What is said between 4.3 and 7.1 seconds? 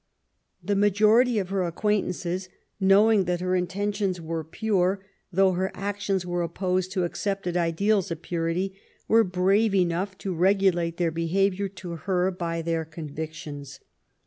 pure, though her actions were opposed to